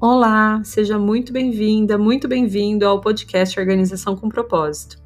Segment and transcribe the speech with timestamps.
[0.00, 4.96] Olá, seja muito bem-vinda, muito bem-vindo ao podcast Organização com Propósito.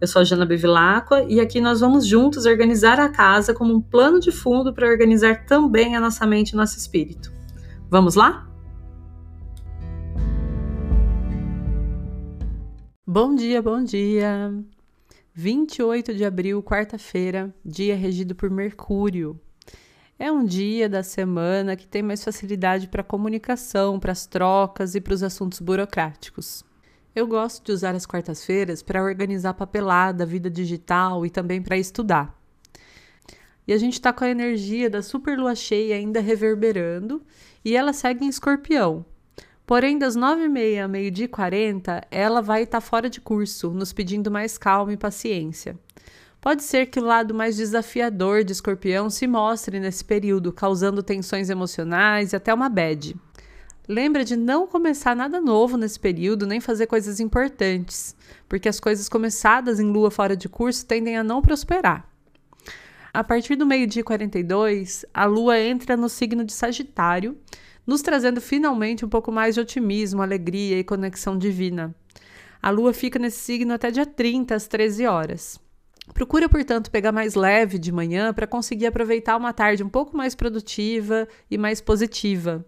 [0.00, 3.80] Eu sou a Jana Bevilacqua e aqui nós vamos juntos organizar a casa como um
[3.80, 7.32] plano de fundo para organizar também a nossa mente e nosso espírito.
[7.88, 8.50] Vamos lá?
[13.06, 14.52] Bom dia, bom dia!
[15.32, 19.40] 28 de abril, quarta-feira, dia regido por Mercúrio.
[20.18, 25.00] É um dia da semana que tem mais facilidade para comunicação, para as trocas e
[25.00, 26.64] para os assuntos burocráticos.
[27.14, 32.38] Eu gosto de usar as quartas-feiras para organizar papelada, vida digital e também para estudar.
[33.66, 37.22] E a gente está com a energia da super lua cheia ainda reverberando
[37.64, 39.04] e ela segue em escorpião,
[39.66, 43.92] Porém, das 9h30 a meio-dia e 40, ela vai estar tá fora de curso, nos
[43.92, 45.78] pedindo mais calma e paciência.
[46.42, 51.48] Pode ser que o lado mais desafiador de escorpião se mostre nesse período, causando tensões
[51.48, 53.14] emocionais e até uma bad.
[53.88, 58.16] Lembra de não começar nada novo nesse período, nem fazer coisas importantes,
[58.48, 62.08] porque as coisas começadas em lua fora de curso tendem a não prosperar.
[63.14, 67.38] A partir do meio-dia 42, a lua entra no signo de Sagitário
[67.86, 71.94] nos trazendo finalmente um pouco mais de otimismo, alegria e conexão divina.
[72.60, 75.60] A lua fica nesse signo até dia 30, às 13 horas.
[76.12, 80.34] Procura, portanto, pegar mais leve de manhã para conseguir aproveitar uma tarde um pouco mais
[80.34, 82.66] produtiva e mais positiva.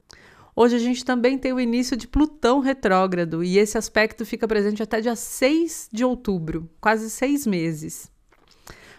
[0.57, 4.83] Hoje a gente também tem o início de Plutão retrógrado e esse aspecto fica presente
[4.83, 8.09] até dia 6 de outubro, quase seis meses.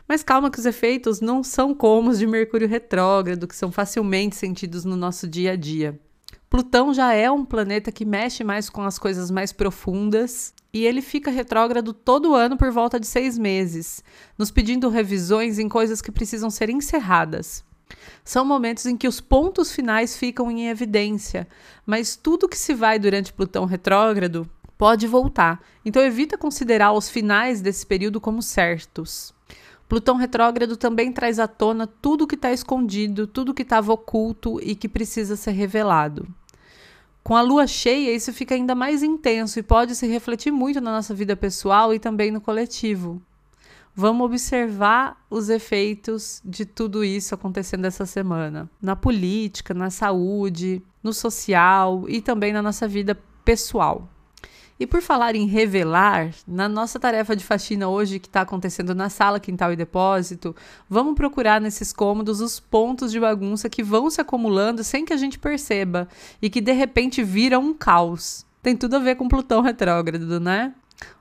[0.05, 4.35] Mas calma que os efeitos não são como os de Mercúrio retrógrado, que são facilmente
[4.35, 5.97] sentidos no nosso dia a dia.
[6.55, 11.01] Plutão já é um planeta que mexe mais com as coisas mais profundas e ele
[11.01, 14.01] fica retrógrado todo ano por volta de seis meses,
[14.37, 17.61] nos pedindo revisões em coisas que precisam ser encerradas.
[18.23, 21.45] São momentos em que os pontos finais ficam em evidência,
[21.85, 27.59] mas tudo que se vai durante Plutão retrógrado pode voltar, então evita considerar os finais
[27.59, 29.33] desse período como certos.
[29.89, 34.73] Plutão retrógrado também traz à tona tudo que está escondido, tudo que estava oculto e
[34.73, 36.25] que precisa ser revelado.
[37.25, 40.91] Com a lua cheia, isso fica ainda mais intenso e pode se refletir muito na
[40.91, 43.19] nossa vida pessoal e também no coletivo.
[43.95, 51.11] Vamos observar os efeitos de tudo isso acontecendo essa semana, na política, na saúde, no
[51.11, 54.07] social e também na nossa vida pessoal.
[54.77, 59.09] E por falar em revelar, na nossa tarefa de faxina hoje que está acontecendo na
[59.09, 60.53] sala, quintal e depósito,
[60.89, 65.17] vamos procurar nesses cômodos os pontos de bagunça que vão se acumulando sem que a
[65.17, 66.09] gente perceba
[66.41, 68.45] e que de repente viram um caos.
[68.61, 70.73] Tem tudo a ver com Plutão retrógrado, né?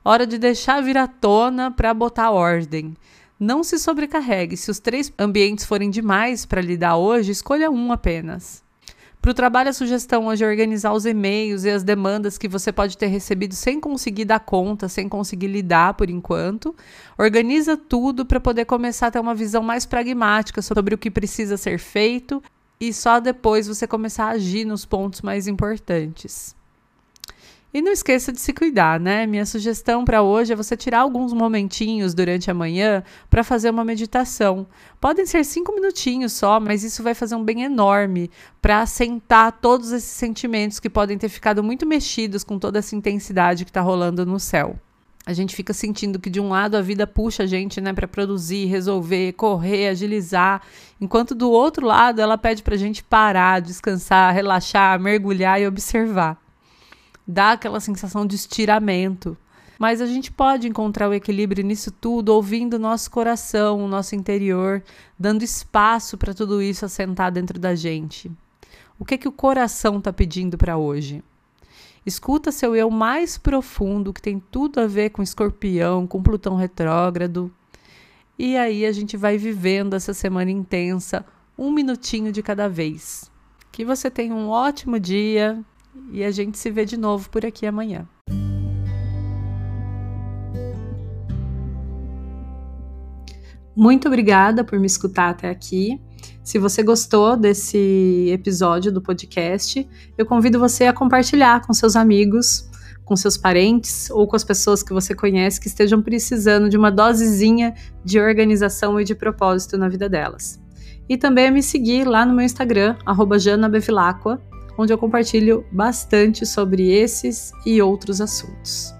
[0.04, 2.96] Hora de deixar vir à tona para botar ordem.
[3.38, 4.56] Não se sobrecarregue.
[4.56, 8.63] Se os três ambientes forem demais para lidar hoje, escolha um apenas.
[9.24, 12.70] Para o trabalho, a sugestão hoje é organizar os e-mails e as demandas que você
[12.70, 16.76] pode ter recebido sem conseguir dar conta, sem conseguir lidar por enquanto.
[17.16, 21.56] Organiza tudo para poder começar a ter uma visão mais pragmática sobre o que precisa
[21.56, 22.42] ser feito
[22.78, 26.54] e só depois você começar a agir nos pontos mais importantes.
[27.74, 29.26] E não esqueça de se cuidar, né?
[29.26, 33.84] Minha sugestão para hoje é você tirar alguns momentinhos durante a manhã para fazer uma
[33.84, 34.64] meditação.
[35.00, 38.30] Podem ser cinco minutinhos só, mas isso vai fazer um bem enorme
[38.62, 43.64] para assentar todos esses sentimentos que podem ter ficado muito mexidos com toda essa intensidade
[43.64, 44.78] que está rolando no céu.
[45.26, 48.06] A gente fica sentindo que de um lado a vida puxa a gente, né, para
[48.06, 50.62] produzir, resolver, correr, agilizar,
[51.00, 56.43] enquanto do outro lado ela pede para a gente parar, descansar, relaxar, mergulhar e observar
[57.26, 59.36] dá aquela sensação de estiramento.
[59.78, 64.14] Mas a gente pode encontrar o equilíbrio nisso tudo ouvindo o nosso coração, o nosso
[64.14, 64.82] interior,
[65.18, 68.30] dando espaço para tudo isso assentar dentro da gente.
[68.98, 71.22] O que é que o coração está pedindo para hoje?
[72.06, 77.52] Escuta seu eu mais profundo, que tem tudo a ver com escorpião, com Plutão retrógrado.
[78.38, 81.24] E aí a gente vai vivendo essa semana intensa,
[81.58, 83.30] um minutinho de cada vez.
[83.72, 85.64] Que você tenha um ótimo dia,
[86.12, 88.06] e a gente se vê de novo por aqui amanhã.
[93.76, 96.00] Muito obrigada por me escutar até aqui.
[96.44, 102.70] Se você gostou desse episódio do podcast, eu convido você a compartilhar com seus amigos,
[103.04, 106.90] com seus parentes ou com as pessoas que você conhece que estejam precisando de uma
[106.90, 107.74] dosezinha
[108.04, 110.60] de organização e de propósito na vida delas.
[111.08, 112.96] E também a me seguir lá no meu Instagram,
[113.38, 114.40] janabevilacqua,
[114.78, 118.94] onde eu compartilho bastante sobre esses e outros assuntos.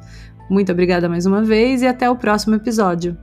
[0.48, 3.16] Muito obrigada mais uma vez e até o próximo episódio.